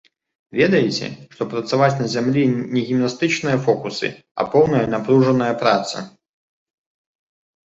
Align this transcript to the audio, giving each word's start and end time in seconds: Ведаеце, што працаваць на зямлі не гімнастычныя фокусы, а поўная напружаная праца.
Ведаеце, 0.59 1.09
што 1.35 1.41
працаваць 1.51 1.97
на 1.99 2.07
зямлі 2.13 2.45
не 2.77 2.81
гімнастычныя 2.87 3.57
фокусы, 3.67 4.07
а 4.41 4.47
поўная 4.55 4.83
напружаная 4.95 5.53
праца. 5.61 5.97